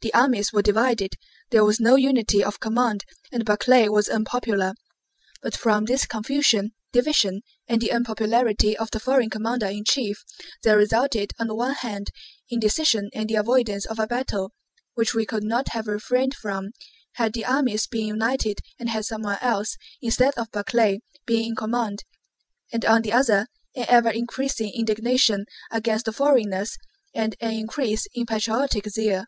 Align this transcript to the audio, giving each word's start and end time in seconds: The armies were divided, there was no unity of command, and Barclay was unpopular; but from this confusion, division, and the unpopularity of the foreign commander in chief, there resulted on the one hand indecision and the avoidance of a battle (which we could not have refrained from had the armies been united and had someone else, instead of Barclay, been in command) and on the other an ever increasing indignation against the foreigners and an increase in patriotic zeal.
The 0.00 0.14
armies 0.14 0.52
were 0.52 0.62
divided, 0.62 1.14
there 1.50 1.64
was 1.64 1.80
no 1.80 1.96
unity 1.96 2.44
of 2.44 2.60
command, 2.60 3.02
and 3.32 3.44
Barclay 3.44 3.88
was 3.88 4.08
unpopular; 4.08 4.74
but 5.42 5.56
from 5.56 5.86
this 5.86 6.06
confusion, 6.06 6.70
division, 6.92 7.42
and 7.66 7.80
the 7.80 7.88
unpopularity 7.90 8.76
of 8.76 8.92
the 8.92 9.00
foreign 9.00 9.28
commander 9.28 9.66
in 9.66 9.82
chief, 9.84 10.22
there 10.62 10.76
resulted 10.76 11.32
on 11.40 11.48
the 11.48 11.54
one 11.56 11.74
hand 11.74 12.10
indecision 12.48 13.10
and 13.12 13.28
the 13.28 13.34
avoidance 13.34 13.86
of 13.86 13.98
a 13.98 14.06
battle 14.06 14.52
(which 14.94 15.14
we 15.14 15.26
could 15.26 15.42
not 15.42 15.70
have 15.70 15.88
refrained 15.88 16.36
from 16.36 16.70
had 17.14 17.32
the 17.32 17.44
armies 17.44 17.88
been 17.88 18.06
united 18.06 18.60
and 18.78 18.88
had 18.90 19.04
someone 19.04 19.38
else, 19.40 19.76
instead 20.00 20.32
of 20.36 20.48
Barclay, 20.52 21.00
been 21.26 21.44
in 21.44 21.56
command) 21.56 22.04
and 22.72 22.84
on 22.84 23.02
the 23.02 23.10
other 23.12 23.48
an 23.74 23.86
ever 23.88 24.10
increasing 24.10 24.70
indignation 24.72 25.44
against 25.72 26.04
the 26.04 26.12
foreigners 26.12 26.78
and 27.16 27.34
an 27.40 27.54
increase 27.54 28.06
in 28.14 28.26
patriotic 28.26 28.88
zeal. 28.88 29.24